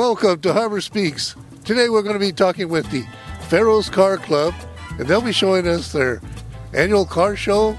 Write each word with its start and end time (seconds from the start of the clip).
Welcome 0.00 0.40
to 0.40 0.54
Harbor 0.54 0.80
Speaks. 0.80 1.36
Today 1.62 1.90
we're 1.90 2.00
going 2.00 2.14
to 2.14 2.18
be 2.18 2.32
talking 2.32 2.70
with 2.70 2.90
the 2.90 3.04
Pharaohs 3.48 3.90
Car 3.90 4.16
Club, 4.16 4.54
and 4.98 5.06
they'll 5.06 5.20
be 5.20 5.30
showing 5.30 5.68
us 5.68 5.92
their 5.92 6.22
annual 6.72 7.04
car 7.04 7.36
show 7.36 7.76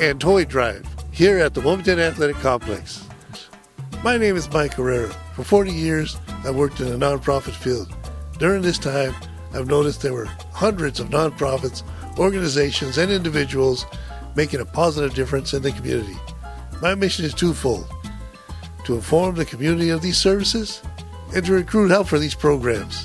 and 0.00 0.18
toy 0.18 0.46
drive 0.46 0.86
here 1.10 1.38
at 1.38 1.52
the 1.52 1.60
Wilmington 1.60 2.00
Athletic 2.00 2.36
Complex. 2.36 3.06
My 4.02 4.16
name 4.16 4.34
is 4.34 4.50
Mike 4.50 4.72
Herrera. 4.72 5.10
For 5.34 5.44
40 5.44 5.70
years, 5.70 6.16
I've 6.42 6.56
worked 6.56 6.80
in 6.80 6.88
the 6.88 6.96
nonprofit 6.96 7.52
field. 7.52 7.94
During 8.38 8.62
this 8.62 8.78
time, 8.78 9.14
I've 9.52 9.68
noticed 9.68 10.00
there 10.00 10.14
were 10.14 10.24
hundreds 10.54 11.00
of 11.00 11.10
nonprofits, 11.10 11.82
organizations, 12.18 12.96
and 12.96 13.12
individuals 13.12 13.84
making 14.34 14.60
a 14.60 14.64
positive 14.64 15.12
difference 15.12 15.52
in 15.52 15.60
the 15.60 15.72
community. 15.72 16.16
My 16.80 16.94
mission 16.94 17.26
is 17.26 17.34
twofold 17.34 17.92
to 18.84 18.94
inform 18.94 19.34
the 19.34 19.44
community 19.44 19.90
of 19.90 20.00
these 20.00 20.16
services 20.16 20.80
and 21.34 21.44
to 21.44 21.52
recruit 21.52 21.88
help 21.88 22.08
for 22.08 22.18
these 22.18 22.34
programs. 22.34 23.04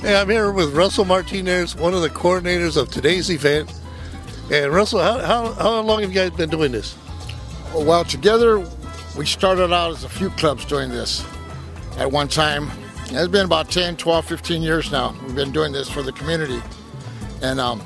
Hey, 0.00 0.16
I'm 0.16 0.28
here 0.28 0.50
with 0.52 0.74
Russell 0.74 1.04
Martinez, 1.04 1.76
one 1.76 1.94
of 1.94 2.02
the 2.02 2.10
coordinators 2.10 2.76
of 2.76 2.90
today's 2.90 3.30
event. 3.30 3.72
And 4.50 4.72
Russell, 4.72 5.00
how, 5.00 5.18
how, 5.20 5.52
how 5.52 5.80
long 5.80 6.00
have 6.00 6.12
you 6.12 6.14
guys 6.14 6.30
been 6.30 6.50
doing 6.50 6.72
this? 6.72 6.96
Well, 7.74 8.04
together 8.04 8.58
we 9.16 9.26
started 9.26 9.72
out 9.72 9.92
as 9.92 10.04
a 10.04 10.08
few 10.08 10.30
clubs 10.30 10.64
doing 10.64 10.90
this 10.90 11.24
at 11.98 12.10
one 12.10 12.28
time. 12.28 12.70
It's 13.06 13.28
been 13.28 13.44
about 13.44 13.70
10, 13.70 13.96
12, 13.96 14.24
15 14.24 14.62
years 14.62 14.90
now. 14.90 15.14
We've 15.24 15.34
been 15.34 15.52
doing 15.52 15.72
this 15.72 15.88
for 15.88 16.02
the 16.02 16.12
community. 16.12 16.60
And 17.42 17.60
um, 17.60 17.80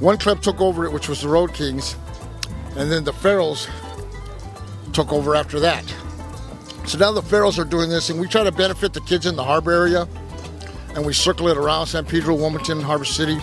one 0.00 0.18
club 0.18 0.42
took 0.42 0.60
over 0.60 0.84
it, 0.84 0.92
which 0.92 1.08
was 1.08 1.20
the 1.20 1.28
Road 1.28 1.52
Kings, 1.52 1.96
and 2.76 2.90
then 2.90 3.04
the 3.04 3.12
Pharaohs 3.12 3.68
took 4.92 5.12
over 5.12 5.36
after 5.36 5.60
that. 5.60 5.84
So 6.90 6.98
now 6.98 7.12
the 7.12 7.22
Pharaohs 7.22 7.56
are 7.56 7.64
doing 7.64 7.88
this, 7.88 8.10
and 8.10 8.18
we 8.18 8.26
try 8.26 8.42
to 8.42 8.50
benefit 8.50 8.94
the 8.94 9.00
kids 9.02 9.24
in 9.24 9.36
the 9.36 9.44
harbor 9.44 9.70
area, 9.70 10.08
and 10.96 11.06
we 11.06 11.12
circle 11.12 11.46
it 11.46 11.56
around 11.56 11.86
San 11.86 12.04
Pedro, 12.04 12.34
Wilmington, 12.34 12.80
Harbor 12.80 13.04
City. 13.04 13.38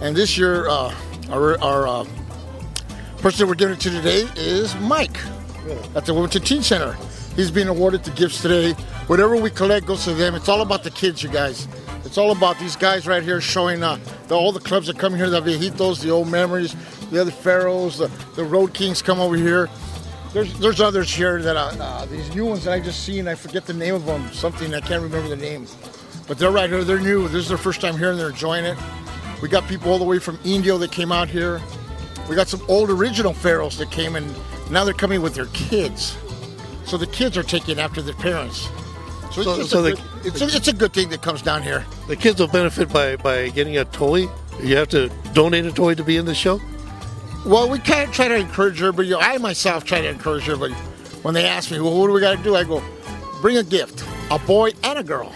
And 0.00 0.16
this 0.16 0.38
year, 0.38 0.66
uh, 0.70 0.94
our, 1.28 1.60
our 1.62 1.86
uh, 1.86 2.06
person 3.18 3.40
that 3.40 3.46
we're 3.46 3.56
giving 3.56 3.74
it 3.74 3.80
to 3.80 3.90
today 3.90 4.26
is 4.36 4.74
Mike 4.76 5.18
at 5.94 6.06
the 6.06 6.14
Wilmington 6.14 6.40
Teen 6.40 6.62
Center. 6.62 6.96
He's 7.36 7.50
being 7.50 7.68
awarded 7.68 8.04
the 8.04 8.10
gifts 8.12 8.40
today. 8.40 8.72
Whatever 9.06 9.36
we 9.36 9.50
collect 9.50 9.84
goes 9.84 10.04
to 10.04 10.14
them. 10.14 10.34
It's 10.34 10.48
all 10.48 10.62
about 10.62 10.82
the 10.82 10.90
kids, 10.90 11.22
you 11.22 11.28
guys. 11.28 11.68
It's 12.06 12.16
all 12.16 12.30
about 12.30 12.58
these 12.58 12.74
guys 12.74 13.06
right 13.06 13.22
here 13.22 13.42
showing 13.42 13.82
uh, 13.82 13.98
the, 14.28 14.34
all 14.34 14.50
the 14.50 14.60
clubs 14.60 14.86
that 14.86 14.98
come 14.98 15.14
here, 15.14 15.28
the 15.28 15.42
Viejitos, 15.42 16.02
the 16.02 16.08
old 16.08 16.28
memories, 16.28 16.74
the 17.10 17.20
other 17.20 17.32
Pharaohs, 17.32 17.98
the, 17.98 18.10
the 18.34 18.44
Road 18.44 18.72
Kings 18.72 19.02
come 19.02 19.20
over 19.20 19.36
here. 19.36 19.68
There's 20.32 20.58
there's 20.58 20.80
others 20.80 21.12
here 21.12 21.40
that 21.42 21.56
uh, 21.56 21.72
uh, 21.80 22.06
these 22.06 22.34
new 22.34 22.44
ones 22.46 22.64
that 22.64 22.72
I 22.74 22.80
just 22.80 23.04
seen. 23.04 23.26
I 23.28 23.34
forget 23.34 23.66
the 23.66 23.72
name 23.72 23.94
of 23.94 24.04
them. 24.06 24.30
Something 24.32 24.74
I 24.74 24.80
can't 24.80 25.02
remember 25.02 25.28
the 25.28 25.36
name, 25.36 25.66
but 26.26 26.38
they're 26.38 26.50
right 26.50 26.68
here. 26.68 26.84
They're 26.84 27.00
new. 27.00 27.22
This 27.28 27.42
is 27.44 27.48
their 27.48 27.58
first 27.58 27.80
time 27.80 27.96
here 27.96 28.10
and 28.10 28.18
they're 28.20 28.30
enjoying 28.30 28.64
it. 28.64 28.76
We 29.40 29.48
got 29.48 29.66
people 29.68 29.90
all 29.90 29.98
the 29.98 30.04
way 30.04 30.18
from 30.18 30.38
Indio 30.44 30.76
that 30.78 30.92
came 30.92 31.12
out 31.12 31.28
here. 31.28 31.60
We 32.28 32.36
got 32.36 32.48
some 32.48 32.60
old 32.68 32.90
original 32.90 33.32
pharaohs 33.32 33.78
that 33.78 33.90
came 33.90 34.16
and 34.16 34.26
now 34.70 34.84
they're 34.84 34.92
coming 34.94 35.22
with 35.22 35.34
their 35.34 35.46
kids. 35.46 36.16
So 36.84 36.96
the 36.98 37.06
kids 37.06 37.36
are 37.38 37.42
taking 37.42 37.78
after 37.78 38.02
their 38.02 38.14
parents. 38.14 38.68
So, 39.32 39.42
So- 39.42 39.60
it's, 39.60 39.70
so 39.70 39.78
a 39.78 39.82
the- 39.82 39.90
good, 39.92 40.02
it's, 40.26 40.40
a, 40.42 40.44
it's 40.56 40.68
a 40.68 40.72
good 40.72 40.92
thing 40.92 41.08
that 41.10 41.22
comes 41.22 41.40
down 41.40 41.62
here. 41.62 41.86
The 42.06 42.16
kids 42.16 42.40
will 42.40 42.48
benefit 42.48 42.92
by, 42.92 43.16
by 43.16 43.48
getting 43.50 43.78
a 43.78 43.84
toy. 43.86 44.26
You 44.62 44.76
have 44.76 44.88
to 44.88 45.08
donate 45.32 45.64
a 45.64 45.72
toy 45.72 45.94
to 45.94 46.02
be 46.04 46.16
in 46.16 46.26
the 46.26 46.34
show. 46.34 46.60
Well, 47.48 47.70
we 47.70 47.78
kind 47.78 48.06
of 48.06 48.14
try 48.14 48.28
to 48.28 48.36
encourage 48.36 48.78
her, 48.78 48.92
but 48.92 49.06
I 49.10 49.38
myself 49.38 49.84
try 49.84 50.02
to 50.02 50.08
encourage 50.08 50.44
her. 50.44 50.56
But 50.56 50.70
when 51.22 51.32
they 51.32 51.46
ask 51.46 51.70
me, 51.70 51.80
well, 51.80 51.98
what 51.98 52.08
do 52.08 52.12
we 52.12 52.20
got 52.20 52.36
to 52.36 52.42
do? 52.42 52.54
I 52.54 52.62
go, 52.62 52.82
bring 53.40 53.56
a 53.56 53.62
gift, 53.62 54.04
a 54.30 54.38
boy 54.38 54.72
and 54.84 54.98
a 54.98 55.02
girl. 55.02 55.32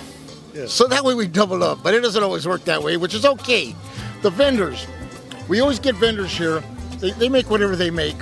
Yeah. 0.52 0.66
So 0.66 0.86
that 0.88 1.02
way 1.04 1.14
we 1.14 1.26
double 1.26 1.64
up. 1.64 1.82
But 1.82 1.94
it 1.94 2.00
doesn't 2.02 2.22
always 2.22 2.46
work 2.46 2.64
that 2.64 2.82
way, 2.82 2.98
which 2.98 3.14
is 3.14 3.24
okay. 3.24 3.74
The 4.20 4.28
vendors, 4.28 4.86
we 5.48 5.60
always 5.60 5.78
get 5.78 5.94
vendors 5.94 6.36
here. 6.36 6.62
They, 6.98 7.12
they 7.12 7.30
make 7.30 7.48
whatever 7.48 7.76
they 7.76 7.90
make, 7.90 8.16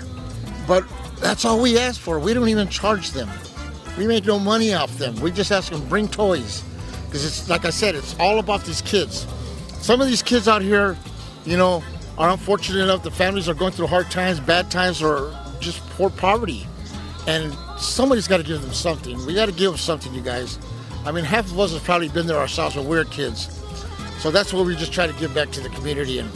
but 0.69 0.84
that's 1.17 1.45
all 1.45 1.61
we 1.61 1.77
ask 1.77 2.01
for. 2.01 2.21
We 2.21 2.33
don't 2.33 2.49
even 2.49 2.69
charge 2.69 3.11
them. 3.11 3.28
We 3.99 4.07
make 4.07 4.25
no 4.25 4.39
money 4.39 4.72
off 4.72 4.97
them. 4.99 5.17
We 5.17 5.33
just 5.33 5.51
ask 5.51 5.72
them 5.72 5.87
bring 5.89 6.07
toys, 6.07 6.62
because 7.07 7.25
it's 7.25 7.51
like 7.51 7.65
I 7.65 7.71
said, 7.71 7.97
it's 7.97 8.15
all 8.21 8.39
about 8.39 8.65
these 8.65 8.83
kids. 8.83 9.27
Some 9.81 10.01
of 10.01 10.07
these 10.07 10.22
kids 10.22 10.47
out 10.47 10.62
here, 10.62 10.97
you 11.45 11.57
know, 11.57 11.83
are 12.21 12.29
unfortunate 12.29 12.83
enough. 12.83 13.03
The 13.03 13.11
families 13.11 13.49
are 13.49 13.55
going 13.55 13.73
through 13.73 13.87
hard 13.87 14.11
times, 14.11 14.41
bad 14.41 14.71
times, 14.71 15.03
or 15.03 15.35
just 15.59 15.81
poor 15.91 16.11
poverty, 16.11 16.67
and 17.27 17.57
somebody's 17.79 18.29
got 18.29 18.37
to 18.37 18.43
give 18.43 18.61
them 18.61 18.75
something. 18.75 19.25
We 19.25 19.35
got 19.35 19.47
to 19.47 19.53
give 19.53 19.71
them 19.71 19.79
something, 19.79 20.13
you 20.13 20.21
guys. 20.21 20.59
I 21.07 21.13
mean, 21.13 21.25
half 21.25 21.51
of 21.51 21.59
us 21.59 21.73
have 21.73 21.83
probably 21.83 22.11
been 22.11 22.27
there 22.27 22.37
ourselves 22.37 22.77
when 22.77 22.87
we 22.87 22.97
were 22.99 23.05
kids. 23.07 23.49
So 24.19 24.31
that's 24.31 24.53
what 24.53 24.67
we 24.67 24.77
just 24.77 24.93
try 24.93 25.07
to 25.07 25.15
give 25.15 25.35
back 25.35 25.51
to 25.53 25.61
the 25.63 25.71
community 25.71 26.19
and, 26.19 26.31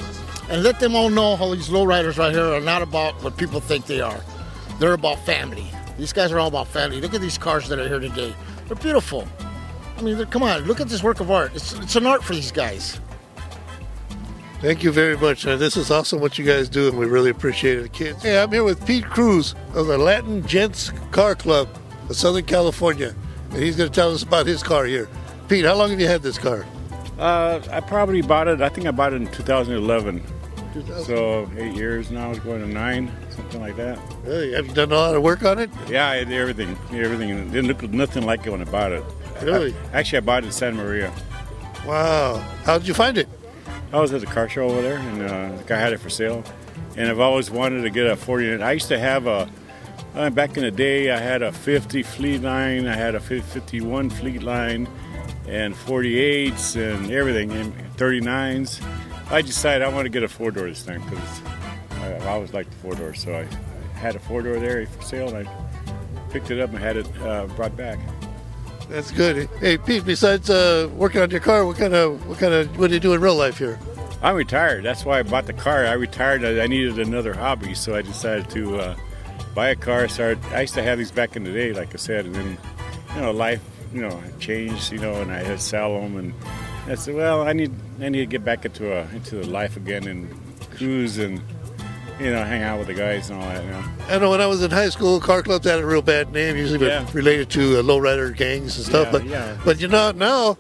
and 0.49 0.63
let 0.63 0.81
them 0.81 0.97
all 0.97 1.11
know 1.11 1.37
how 1.37 1.55
these 1.55 1.69
lowriders 1.69 2.17
right 2.17 2.33
here 2.33 2.47
are 2.47 2.63
not 2.63 2.81
about 2.81 3.23
what 3.23 3.37
people 3.37 3.61
think 3.61 3.85
they 3.85 4.01
are. 4.01 4.19
They're 4.81 4.95
about 4.95 5.19
family. 5.27 5.71
These 5.99 6.15
guys 6.15 6.33
are 6.33 6.39
all 6.39 6.49
about 6.49 6.69
family. 6.69 6.99
Look 7.03 7.13
at 7.13 7.21
these 7.21 7.37
cars 7.37 7.69
that 7.69 7.79
are 7.79 7.87
here 7.87 8.01
today. 8.01 8.35
They're 8.69 8.77
beautiful. 8.77 9.29
I 9.99 10.01
mean, 10.01 10.25
come 10.27 10.43
on, 10.43 10.63
look 10.63 10.81
at 10.81 10.89
this 10.89 11.03
work 11.03 11.21
of 11.21 11.31
art. 11.31 11.55
It's, 11.55 11.75
it's 11.75 11.95
an 11.95 12.07
art 12.07 12.25
for 12.25 12.33
these 12.33 12.51
guys. 12.51 12.99
Thank 14.65 14.83
you 14.83 14.93
very 14.93 15.19
much. 15.19 15.47
Uh, 15.47 15.59
this 15.59 15.77
is 15.77 15.91
awesome 15.91 16.23
what 16.23 16.39
you 16.39 16.45
guys 16.47 16.71
do, 16.71 16.89
and 16.89 16.99
we 16.99 17.05
really 17.05 17.29
appreciate 17.29 17.81
it, 17.81 17.93
kids. 17.93 18.23
Hey, 18.23 18.43
I'm 18.43 18.51
here 18.51 18.65
with 18.65 18.87
Pete 18.87 19.05
Cruz 19.05 19.55
of 19.75 19.89
the 19.89 19.99
Latin 19.99 20.43
Gents 20.47 20.89
Car 21.11 21.35
Club 21.35 21.69
of 22.09 22.17
Southern 22.17 22.47
California, 22.47 23.15
and 23.51 23.63
he's 23.63 23.77
going 23.77 23.91
to 23.91 23.95
tell 23.95 24.11
us 24.11 24.23
about 24.23 24.47
his 24.47 24.63
car 24.63 24.87
here. 24.87 25.07
Pete, 25.51 25.67
how 25.67 25.75
long 25.75 25.91
have 25.91 26.01
you 26.01 26.07
had 26.07 26.23
this 26.23 26.39
car? 26.39 26.65
Uh, 27.19 27.61
I 27.71 27.81
probably 27.81 28.23
bought 28.23 28.49
it. 28.49 28.63
I 28.63 28.71
think 28.71 28.87
I 28.87 28.91
bought 28.91 29.13
it 29.13 29.17
in 29.17 29.27
2011. 29.33 30.23
So 31.05 31.47
eight 31.59 31.77
years 31.77 32.11
now. 32.11 32.31
It's 32.31 32.41
going 32.41 32.63
to 32.63 32.67
nine, 32.67 33.13
something 33.29 33.61
like 33.61 33.77
that. 33.77 33.99
Hey, 34.25 34.53
have 34.53 34.67
you 34.67 34.73
done 34.73 34.93
a 34.93 34.95
lot 34.95 35.15
of 35.15 35.23
work 35.23 35.43
on 35.43 35.59
it? 35.59 35.69
Yeah, 35.91 36.09
I 36.09 36.25
did 36.25 36.33
everything, 36.33 36.71
everything. 36.91 37.29
It 37.29 37.53
didn't 37.53 37.67
look 37.67 37.83
nothing 37.93 38.25
like 38.25 38.47
it 38.47 38.51
when 38.51 38.63
I 38.63 38.65
bought 38.65 38.93
it. 38.93 39.05
Really? 39.43 39.75
I- 39.93 39.99
actually, 39.99 40.17
I 40.17 40.21
bought 40.23 40.45
it 40.45 40.47
in 40.47 40.53
Santa 40.53 40.79
Maria. 40.79 41.13
Wow. 41.87 42.39
How 42.65 42.79
did 42.79 42.89
you 42.89 42.95
find 42.95 43.19
it? 43.19 43.29
I 43.95 44.01
was 44.01 44.13
at 44.13 44.21
the 44.21 44.27
car 44.27 44.49
show 44.49 44.65
over 44.65 44.83
there, 44.83 44.99
and 44.99 45.23
uh, 45.23 45.57
the 45.57 45.63
guy 45.63 45.79
had 45.79 45.93
it 45.93 46.01
for 46.01 46.11
sale. 46.11 46.43
And 46.97 47.09
I've 47.09 47.21
always 47.21 47.49
wanted 47.49 47.83
to 47.83 47.91
get 47.91 48.09
a 48.09 48.17
40. 48.17 48.61
I 48.61 48.73
used 48.73 48.89
to 48.89 48.99
have 48.99 49.29
a. 49.29 49.49
Uh, 50.17 50.31
back 50.31 50.57
in 50.57 50.65
the 50.65 50.71
day, 50.73 51.13
I 51.13 51.21
had 51.21 51.43
a 51.43 51.53
50 51.53 52.03
Fleet 52.03 52.43
Line, 52.43 52.89
I 52.89 52.97
had 52.97 53.15
a 53.15 53.21
51 53.21 54.11
Fleet 54.11 54.43
Line, 54.43 54.89
and 55.47 55.75
48s 55.75 56.75
and 56.75 57.13
everything, 57.13 57.53
and 57.53 57.73
39s. 57.97 58.85
I 59.31 59.43
decided 59.43 59.85
I 59.85 59.89
want 59.89 60.07
to 60.07 60.11
get 60.11 60.25
a 60.25 60.29
four 60.29 60.51
door 60.51 60.69
this 60.69 60.83
time 60.83 61.01
because 61.03 61.43
I, 61.93 62.15
I 62.15 62.27
always 62.31 62.53
liked 62.53 62.71
the 62.73 62.77
four 62.79 62.97
door. 62.97 63.15
So 63.15 63.33
I, 63.33 63.43
I 63.43 63.99
had 63.99 64.17
a 64.17 64.21
four 64.21 64.43
door 64.43 64.59
there 64.59 64.85
for 64.89 65.03
sale, 65.03 65.37
and 65.37 65.47
I 65.47 66.31
picked 66.31 66.51
it 66.51 66.59
up 66.59 66.71
and 66.71 66.81
had 66.81 66.97
it 66.97 67.07
uh, 67.23 67.47
brought 67.47 67.77
back. 67.77 68.01
That's 68.89 69.11
good. 69.11 69.49
Hey, 69.61 69.79
Pete. 69.79 70.05
Besides 70.05 70.51
uh, 70.51 70.89
working 70.95 71.21
on 71.21 71.31
your 71.31 71.41
car, 71.41 71.67
what 71.67 71.77
kind 71.77 71.95
of 71.95 72.27
what 72.29 72.39
kind 72.39 72.53
of 72.53 72.79
what 72.79 72.89
do 72.89 72.95
you 72.95 73.01
do 73.01 73.15
in 73.15 73.21
real 73.21 73.35
life 73.35 73.59
here? 73.59 73.79
I'm 74.23 74.37
retired. 74.37 74.85
That's 74.85 75.05
why 75.05 75.19
I 75.19 75.23
bought 75.23 75.47
the 75.47 75.53
car. 75.53 75.87
I 75.87 75.93
retired. 75.93 76.45
I 76.45 76.67
needed 76.67 76.99
another 76.99 77.35
hobby, 77.35 77.75
so 77.75 77.95
I 77.95 78.03
decided 78.03 78.49
to 78.51 78.79
uh, 78.79 78.97
buy 79.55 79.69
a 79.69 79.77
car. 79.77 80.09
Started. 80.09 80.43
I 80.47 80.63
used 80.63 80.75
to 80.75 80.83
have 80.83 80.99
these 80.99 81.11
back 81.11 81.37
in 81.37 81.45
the 81.45 81.53
day, 81.53 81.73
like 81.73 81.95
I 81.95 81.99
said, 81.99 82.27
and 82.27 82.35
then 82.35 82.59
you 83.15 83.21
know 83.21 83.31
life, 83.33 83.63
you 83.93 84.03
know, 84.03 84.23
changed. 84.39 84.93
You 84.93 84.99
know, 84.99 85.15
and 85.15 85.31
I 85.31 85.39
had 85.39 85.59
to 85.59 85.59
sell 85.59 86.01
them, 86.01 86.17
and 86.17 86.35
I 86.87 86.95
said, 86.95 87.15
well, 87.15 87.43
I 87.43 87.53
need 87.53 87.73
I 88.01 88.09
need 88.09 88.21
to 88.21 88.27
get 88.27 88.45
back 88.45 88.65
into 88.65 88.93
a 88.93 89.09
into 89.15 89.37
the 89.37 89.47
life 89.47 89.77
again 89.77 90.07
and 90.07 90.29
cruise 90.77 91.19
and 91.19 91.41
you 92.21 92.31
know 92.31 92.45
hang 92.45 92.63
out 92.63 92.79
with 92.79 92.87
the 92.89 92.95
guys 92.95 93.31
and 93.31 93.41
all 93.41 93.49
that. 93.49 93.65
You 93.65 93.71
know. 93.71 93.85
I 94.09 94.19
know 94.19 94.31
when 94.31 94.41
I 94.41 94.47
was 94.47 94.63
in 94.63 94.71
high 94.71 94.89
school, 94.91 95.21
car 95.21 95.43
clubs 95.43 95.67
had 95.67 95.79
a 95.81 95.87
real 95.87 96.03
bad 96.03 96.33
name, 96.33 96.57
usually 96.57 96.87
Yeah. 96.87 97.07
related 97.13 97.51
to 97.51 97.79
uh, 97.79 97.83
lowrider 97.83 98.35
gangs 98.37 98.77
and 98.77 98.87
stuff. 98.87 99.07
Yeah, 99.07 99.13
but 99.13 99.25
yeah. 99.27 99.59
but 99.65 99.81
you 99.81 99.89
know 99.89 100.11
now, 100.13 100.57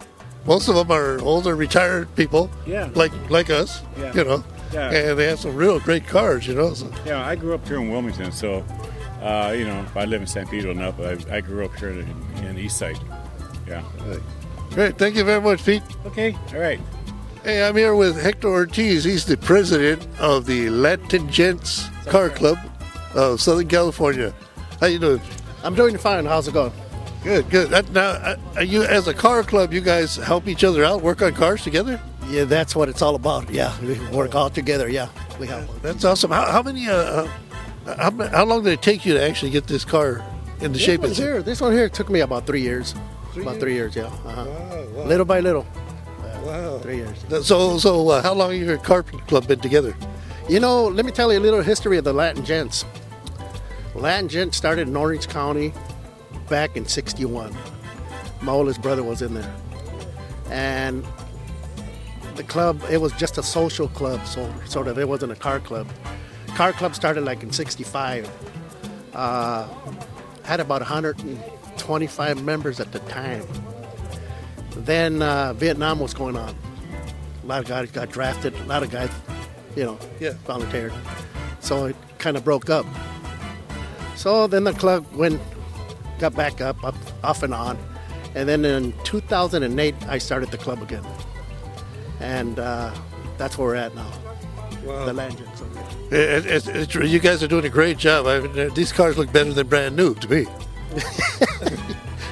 most 0.46 0.68
of 0.68 0.74
them 0.74 0.90
are 0.90 1.20
older, 1.20 1.54
retired 1.54 2.14
people. 2.16 2.50
Yeah. 2.66 2.90
Like 2.94 3.12
like 3.30 3.50
us. 3.50 3.82
Yeah. 3.98 4.12
You 4.14 4.24
know. 4.24 4.44
Yeah. 4.72 4.90
And 4.90 5.18
they 5.18 5.26
have 5.26 5.38
some 5.38 5.54
real 5.54 5.78
great 5.78 6.06
cars. 6.06 6.46
You 6.48 6.54
know. 6.54 6.74
So, 6.74 6.90
Yeah, 7.06 7.24
I 7.24 7.36
grew 7.36 7.54
up 7.54 7.66
here 7.68 7.78
in 7.80 7.90
Wilmington, 7.90 8.32
so 8.32 8.64
uh, 9.22 9.54
you 9.56 9.64
know 9.64 9.86
I 9.94 10.04
live 10.04 10.20
in 10.20 10.26
San 10.26 10.46
Pedro 10.48 10.72
now, 10.72 10.90
but 10.90 11.30
I, 11.30 11.36
I 11.36 11.40
grew 11.40 11.64
up 11.64 11.74
here 11.76 11.90
in, 11.90 12.08
in 12.44 12.58
East 12.58 12.76
Side. 12.78 12.98
Yeah. 13.68 13.82
great. 14.70 14.98
Thank 14.98 15.14
you 15.16 15.24
very 15.24 15.40
much, 15.40 15.64
Pete. 15.64 15.82
Okay. 16.06 16.36
All 16.52 16.58
right. 16.60 16.80
Hey, 17.44 17.62
I'm 17.62 17.76
here 17.76 17.94
with 17.94 18.18
Hector 18.18 18.48
Ortiz. 18.48 19.04
He's 19.04 19.26
the 19.26 19.36
president 19.36 20.08
of 20.18 20.46
the 20.46 20.70
Latin 20.70 21.30
Gents 21.30 21.90
Car 22.06 22.30
Club 22.30 22.56
of 23.14 23.38
Southern 23.38 23.68
California. 23.68 24.32
How 24.80 24.86
you 24.86 24.98
doing? 24.98 25.20
I'm 25.62 25.74
doing 25.74 25.98
fine. 25.98 26.24
How's 26.24 26.48
it 26.48 26.54
going? 26.54 26.72
Good, 27.22 27.50
good. 27.50 27.68
That, 27.68 27.90
now, 27.90 28.12
uh, 28.12 28.36
are 28.56 28.62
you 28.62 28.82
as 28.84 29.08
a 29.08 29.12
car 29.12 29.42
club, 29.42 29.74
you 29.74 29.82
guys 29.82 30.16
help 30.16 30.48
each 30.48 30.64
other 30.64 30.86
out, 30.86 31.02
work 31.02 31.20
on 31.20 31.34
cars 31.34 31.62
together? 31.62 32.00
Yeah, 32.28 32.44
that's 32.44 32.74
what 32.74 32.88
it's 32.88 33.02
all 33.02 33.14
about. 33.14 33.50
Yeah, 33.50 33.78
we 33.82 33.98
work 34.08 34.34
all 34.34 34.48
together. 34.48 34.88
Yeah, 34.88 35.10
we 35.38 35.46
help. 35.46 35.66
That's 35.82 36.02
awesome. 36.06 36.30
How, 36.30 36.50
how 36.50 36.62
many? 36.62 36.88
Uh, 36.88 36.94
uh, 36.94 37.30
how, 37.98 38.10
how 38.28 38.44
long 38.46 38.64
did 38.64 38.72
it 38.72 38.80
take 38.80 39.04
you 39.04 39.12
to 39.12 39.22
actually 39.22 39.50
get 39.50 39.66
this 39.66 39.84
car 39.84 40.24
in 40.60 40.72
the 40.72 40.78
This 40.78 40.82
shape 40.82 41.04
it's 41.04 41.18
here, 41.18 41.42
this 41.42 41.60
one 41.60 41.72
here 41.72 41.90
took 41.90 42.08
me 42.08 42.20
about 42.20 42.46
three 42.46 42.62
years. 42.62 42.94
about 43.36 43.60
three 43.60 43.74
years. 43.74 43.94
Yeah, 43.94 44.04
uh-huh. 44.04 44.46
Wow, 44.46 44.86
wow. 44.94 45.04
little 45.04 45.26
by 45.26 45.40
little, 45.40 45.66
Wow. 46.44 46.78
three 46.78 46.96
years. 46.96 47.46
So, 47.46 47.78
so 47.78 48.08
uh, 48.10 48.22
how 48.22 48.34
long 48.34 48.52
have 48.52 48.60
your 48.60 48.78
car 48.78 49.02
club 49.02 49.46
been 49.46 49.60
together? 49.60 49.96
You 50.48 50.60
know, 50.60 50.88
let 50.88 51.06
me 51.06 51.12
tell 51.12 51.32
you 51.32 51.38
a 51.38 51.40
little 51.40 51.62
history 51.62 51.96
of 51.96 52.04
the 52.04 52.12
Latin 52.12 52.44
Gents. 52.44 52.84
Latin 53.94 54.28
Gents 54.28 54.56
started 54.56 54.88
in 54.88 54.96
Orange 54.96 55.28
County 55.28 55.72
back 56.50 56.76
in 56.76 56.86
'61. 56.86 57.56
My 58.42 58.52
oldest 58.52 58.82
brother 58.82 59.02
was 59.02 59.22
in 59.22 59.32
there, 59.32 59.54
and 60.50 61.06
the 62.34 62.44
club 62.44 62.82
it 62.90 63.00
was 63.00 63.12
just 63.12 63.38
a 63.38 63.42
social 63.42 63.88
club, 63.88 64.26
so 64.26 64.52
sort 64.66 64.88
of 64.88 64.98
it 64.98 65.08
wasn't 65.08 65.32
a 65.32 65.36
car 65.36 65.60
club. 65.60 65.88
Car 66.48 66.72
club 66.72 66.94
started 66.94 67.24
like 67.24 67.42
in 67.42 67.52
'65. 67.52 68.30
Uh, 69.14 69.66
had 70.42 70.60
about 70.60 70.82
125 70.82 72.44
members 72.44 72.80
at 72.80 72.92
the 72.92 72.98
time. 73.00 73.42
Then 74.76 75.22
uh, 75.22 75.52
Vietnam 75.54 76.00
was 76.00 76.14
going 76.14 76.36
on. 76.36 76.54
A 77.42 77.46
lot 77.46 77.60
of 77.62 77.68
guys 77.68 77.90
got 77.90 78.10
drafted. 78.10 78.54
A 78.54 78.64
lot 78.64 78.82
of 78.82 78.90
guys, 78.90 79.10
you 79.76 79.84
know, 79.84 79.98
Yeah. 80.20 80.32
volunteered. 80.46 80.92
So 81.60 81.86
it 81.86 81.96
kind 82.18 82.36
of 82.36 82.44
broke 82.44 82.70
up. 82.70 82.86
So 84.16 84.46
then 84.46 84.64
the 84.64 84.72
club 84.72 85.06
went, 85.14 85.40
got 86.18 86.34
back 86.34 86.60
up, 86.60 86.82
up, 86.84 86.94
off 87.22 87.42
and 87.42 87.52
on, 87.52 87.78
and 88.34 88.48
then 88.48 88.64
in 88.64 88.92
2008 89.04 89.94
I 90.08 90.18
started 90.18 90.50
the 90.50 90.56
club 90.58 90.80
again, 90.82 91.04
and 92.20 92.58
uh, 92.58 92.94
that's 93.38 93.58
where 93.58 93.68
we're 93.68 93.74
at 93.74 93.94
now. 93.94 94.10
Wow. 94.84 95.04
The 95.06 95.12
Latin 95.12 95.38
Gents. 95.38 95.62
It, 96.10 96.46
it, 96.46 96.94
it, 96.96 97.08
you 97.08 97.18
guys 97.18 97.42
are 97.42 97.48
doing 97.48 97.64
a 97.64 97.68
great 97.70 97.98
job. 97.98 98.26
I 98.26 98.40
mean, 98.40 98.72
these 98.74 98.92
cars 98.92 99.18
look 99.18 99.32
better 99.32 99.52
than 99.52 99.66
brand 99.66 99.96
new 99.96 100.14
to 100.14 100.28
me. 100.30 100.46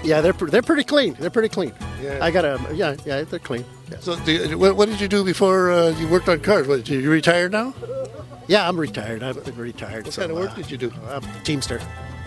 Yeah, 0.04 0.20
they're 0.20 0.32
they're 0.32 0.62
pretty 0.62 0.82
clean. 0.82 1.14
They're 1.20 1.30
pretty 1.30 1.48
clean. 1.48 1.72
Yeah. 2.02 2.18
I 2.20 2.30
got 2.30 2.44
a 2.44 2.58
yeah 2.74 2.96
yeah 3.04 3.22
they're 3.22 3.38
clean. 3.38 3.64
Yeah. 3.90 3.98
So, 4.00 4.16
you, 4.24 4.58
what, 4.58 4.76
what 4.76 4.88
did 4.88 5.00
you 5.00 5.08
do 5.08 5.24
before 5.24 5.70
uh, 5.70 5.90
you 5.90 6.08
worked 6.08 6.28
on 6.28 6.40
cars? 6.40 6.66
What, 6.66 6.88
you 6.88 7.10
retired 7.10 7.52
now? 7.52 7.74
Yeah, 8.48 8.68
I'm 8.68 8.78
retired. 8.78 9.22
I've 9.22 9.44
been 9.44 9.56
retired. 9.56 10.04
What 10.04 10.14
so, 10.14 10.22
kind 10.22 10.32
of 10.32 10.38
work 10.38 10.50
uh, 10.50 10.54
did 10.54 10.70
you 10.70 10.78
do? 10.78 10.92
I'm 11.08 11.22
Teamster. 11.44 11.80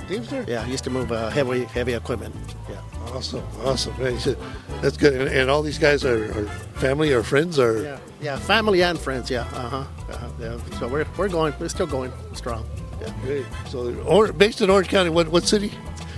Teamster? 0.08 0.46
Yeah, 0.48 0.62
I 0.62 0.68
used 0.68 0.84
to 0.86 0.90
move 0.90 1.12
uh, 1.12 1.30
heavy 1.30 1.66
heavy 1.66 1.94
equipment. 1.94 2.34
Yeah. 2.70 2.82
Awesome, 3.14 3.44
awesome. 3.64 3.94
You 4.00 4.36
that's 4.82 4.98
good. 4.98 5.14
And, 5.14 5.30
and 5.30 5.50
all 5.50 5.62
these 5.62 5.78
guys 5.78 6.04
are, 6.04 6.26
are 6.38 6.46
family 6.80 7.14
or 7.14 7.24
friends 7.24 7.60
or 7.60 7.84
Yeah, 7.84 8.00
yeah, 8.22 8.38
family 8.38 8.82
and 8.82 8.98
friends. 9.00 9.30
Yeah, 9.30 9.42
uh 9.42 9.70
huh. 9.70 9.78
Uh-huh. 10.10 10.30
Yeah. 10.40 10.80
So 10.80 10.88
we're, 10.88 11.06
we're 11.18 11.30
going. 11.30 11.54
We're 11.60 11.70
still 11.70 11.88
going 11.88 12.12
strong. 12.34 12.66
Yeah. 13.02 13.14
Great. 13.24 13.46
So, 13.70 13.94
or, 14.04 14.32
based 14.32 14.62
in 14.62 14.70
Orange 14.70 14.88
County, 14.88 15.10
what, 15.10 15.28
what 15.28 15.44
city? 15.44 15.72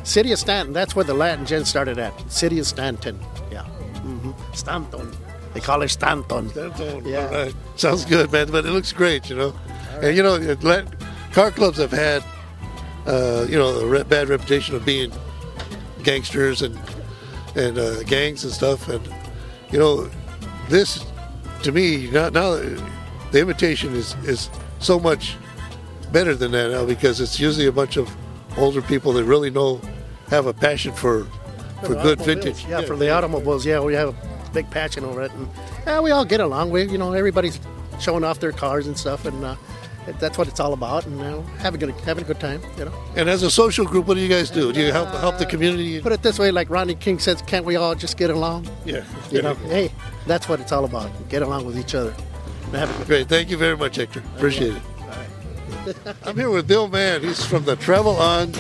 City 0.04 0.32
of 0.32 0.40
Stanton. 0.40 0.74
That's 0.74 0.96
where 0.96 1.06
the 1.06 1.14
Latin 1.14 1.46
Gen 1.46 1.66
started 1.66 1.98
at. 1.98 2.14
City 2.32 2.60
of 2.60 2.68
Stanton. 2.68 3.20
Yeah. 4.58 4.80
Stanton. 4.82 5.12
They 5.54 5.60
call 5.60 5.82
it 5.82 5.90
Stanton. 5.90 6.50
Stanton. 6.50 7.06
Yeah. 7.06 7.30
Right. 7.34 7.56
Sounds 7.76 8.06
good, 8.06 8.32
man. 8.32 8.52
But 8.52 8.66
it 8.66 8.72
looks 8.72 8.92
great, 8.92 9.30
you 9.30 9.36
know. 9.36 9.54
And 10.02 10.16
you 10.16 10.24
know, 10.24 10.38
car 11.32 11.52
clubs 11.52 11.78
have 11.78 11.92
had, 11.92 12.24
uh, 13.06 13.46
you 13.50 13.58
know, 13.58 13.70
a 13.80 13.86
re- 13.86 14.04
bad 14.04 14.30
reputation 14.30 14.76
of 14.76 14.86
being 14.86 15.12
gangsters 16.04 16.62
and 16.62 16.78
and 17.56 17.78
uh, 17.78 18.04
gangs 18.04 18.44
and 18.44 18.54
stuff. 18.54 18.88
And 18.88 19.08
you 19.72 19.80
know, 19.80 20.10
this 20.70 21.06
to 21.64 21.72
me 21.72 22.10
now, 22.12 22.30
now 22.30 22.56
the 23.32 23.40
invitation 23.40 23.96
is 23.96 24.16
is 24.26 24.50
so 24.80 25.00
much 25.00 25.36
better 26.12 26.36
than 26.36 26.52
that 26.52 26.72
now 26.72 26.86
because 26.86 27.20
it's 27.20 27.40
usually 27.40 27.68
a 27.68 27.72
bunch 27.72 27.98
of 27.98 28.16
older 28.58 28.82
people 28.82 29.14
that 29.14 29.24
really 29.24 29.50
know 29.50 29.82
have 30.30 30.46
a 30.46 30.54
passion 30.54 30.94
for 30.94 31.26
for 31.84 31.96
good 31.96 32.20
vintage. 32.22 32.66
Yeah, 32.66 32.82
for 32.82 32.96
the 32.96 33.10
automobiles. 33.10 33.66
Yeah, 33.66 33.80
we 33.80 33.94
have 33.94 34.16
big 34.48 34.70
passion 34.70 35.04
over 35.04 35.22
it, 35.22 35.32
and 35.34 35.48
yeah, 35.86 36.00
we 36.00 36.12
all 36.12 36.26
get 36.26 36.40
along. 36.40 36.72
We, 36.72 36.84
you 36.84 36.98
know, 36.98 37.14
everybody's 37.14 37.60
showing 38.00 38.24
off 38.24 38.40
their 38.40 38.52
cars 38.52 38.88
and 38.88 38.98
stuff, 38.98 39.26
and 39.26 39.44
uh, 39.44 39.56
that's 40.20 40.38
what 40.38 40.48
it's 40.48 40.60
all 40.60 40.74
about. 40.74 41.06
And 41.06 41.20
uh, 41.22 41.42
having 41.60 41.82
a 41.84 41.88
good 41.88 41.96
having 42.02 42.24
a 42.24 42.28
good 42.28 42.40
time. 42.40 42.62
You 42.78 42.86
know. 42.86 42.94
And 43.16 43.30
as 43.30 43.44
a 43.44 43.52
social 43.52 43.86
group, 43.86 44.08
what 44.08 44.16
do 44.16 44.22
you 44.22 44.30
guys 44.30 44.50
do? 44.50 44.72
Do 44.72 44.82
you 44.82 44.92
help 44.92 45.10
help 45.10 45.38
the 45.38 45.46
community? 45.46 46.02
Put 46.02 46.12
it 46.12 46.24
this 46.24 46.40
way, 46.40 46.52
like 46.52 46.70
Rodney 46.70 46.96
King 46.96 47.20
says, 47.20 47.42
can't 47.44 47.66
we 47.66 47.76
all 47.76 47.96
just 47.96 48.18
get 48.18 48.30
along? 48.30 48.68
Yeah. 48.86 49.04
You 49.32 49.42
know, 49.42 49.56
hey, 49.56 49.92
that's 50.26 50.48
what 50.48 50.60
it's 50.60 50.72
all 50.72 50.86
about. 50.86 51.12
Get 51.30 51.42
along 51.42 51.66
with 51.66 51.78
each 51.78 51.96
other. 51.96 52.14
Have 52.72 52.94
a 52.94 52.98
good 52.98 53.08
Great. 53.08 53.30
Thank 53.30 53.50
you 53.50 53.58
very 53.58 53.78
much, 53.78 53.96
Hector. 53.96 54.22
Appreciate 54.36 54.76
it. 54.76 55.98
I'm 56.24 56.36
here 56.36 56.50
with 56.50 56.68
Bill 56.68 56.90
Mann. 56.90 57.24
He's 57.24 57.46
from 57.46 57.64
the 57.64 57.78
Travel 57.78 58.18
On 58.18 58.52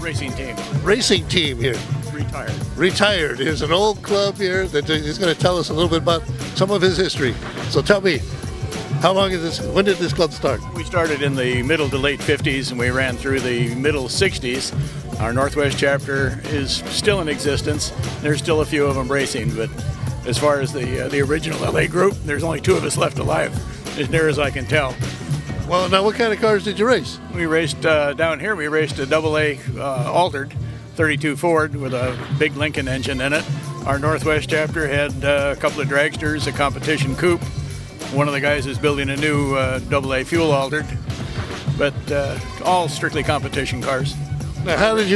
racing 0.00 0.32
team. 0.32 0.56
Racing 0.82 1.26
Team 1.28 1.58
here. 1.58 1.78
Retired. 2.12 2.52
Retired. 2.76 3.38
Here's 3.38 3.62
an 3.62 3.70
old 3.70 4.02
club 4.02 4.36
here 4.36 4.66
that 4.66 4.86
he's 4.86 5.16
going 5.16 5.32
to 5.32 5.40
tell 5.40 5.58
us 5.58 5.70
a 5.70 5.72
little 5.72 5.88
bit 5.88 6.02
about 6.02 6.26
some 6.56 6.72
of 6.72 6.82
his 6.82 6.96
history. 6.96 7.32
So 7.70 7.80
tell 7.80 8.00
me, 8.00 8.18
how 9.00 9.12
long 9.12 9.30
is 9.30 9.42
this? 9.42 9.60
When 9.60 9.84
did 9.84 9.98
this 9.98 10.12
club 10.12 10.32
start? 10.32 10.60
We 10.74 10.82
started 10.82 11.22
in 11.22 11.36
the 11.36 11.62
middle 11.62 11.88
to 11.88 11.96
late 11.96 12.18
50s 12.18 12.70
and 12.70 12.78
we 12.78 12.90
ran 12.90 13.16
through 13.16 13.40
the 13.40 13.72
middle 13.76 14.06
60s. 14.06 15.20
Our 15.20 15.32
Northwest 15.32 15.78
chapter 15.78 16.40
is 16.46 16.78
still 16.88 17.20
in 17.20 17.28
existence. 17.28 17.90
There's 18.22 18.40
still 18.40 18.60
a 18.60 18.64
few 18.64 18.86
of 18.86 18.96
them 18.96 19.10
racing, 19.10 19.54
but 19.54 19.70
as 20.26 20.36
far 20.36 20.60
as 20.60 20.72
the 20.72 21.04
uh, 21.04 21.08
the 21.08 21.20
original 21.20 21.60
LA 21.60 21.86
group, 21.86 22.14
there's 22.24 22.42
only 22.42 22.60
two 22.60 22.74
of 22.74 22.82
us 22.82 22.96
left 22.96 23.20
alive, 23.20 23.52
as 23.98 24.10
near 24.10 24.28
as 24.28 24.40
I 24.40 24.50
can 24.50 24.66
tell. 24.66 24.96
Well, 25.68 25.88
now, 25.88 26.02
what 26.02 26.16
kind 26.16 26.32
of 26.32 26.40
cars 26.40 26.64
did 26.64 26.78
you 26.78 26.86
race? 26.86 27.20
We 27.34 27.46
raced 27.46 27.86
uh, 27.86 28.14
down 28.14 28.40
here. 28.40 28.56
We 28.56 28.66
raced 28.66 28.98
a 28.98 29.06
double 29.06 29.38
A 29.38 29.60
uh, 29.76 30.10
altered 30.10 30.52
32 30.94 31.36
Ford 31.36 31.74
with 31.74 31.92
a 31.92 32.16
big 32.38 32.56
Lincoln 32.56 32.88
engine 32.88 33.20
in 33.20 33.32
it. 33.32 33.44
Our 33.86 33.98
Northwest 33.98 34.48
chapter 34.48 34.86
had 34.86 35.24
uh, 35.24 35.54
a 35.56 35.60
couple 35.60 35.80
of 35.80 35.88
dragsters, 35.88 36.46
a 36.46 36.52
competition 36.52 37.16
coupe. 37.16 37.42
One 38.12 38.28
of 38.28 38.34
the 38.34 38.40
guys 38.40 38.66
is 38.66 38.78
building 38.78 39.10
a 39.10 39.16
new 39.16 39.54
uh, 39.54 39.80
double 39.80 40.14
A 40.14 40.24
fuel 40.24 40.52
altered, 40.52 40.86
but 41.76 41.94
uh, 42.10 42.38
all 42.64 42.88
strictly 42.88 43.22
competition 43.22 43.82
cars. 43.82 44.14
Now, 44.64 44.76
how 44.76 44.94
did 44.94 45.08
you 45.08 45.12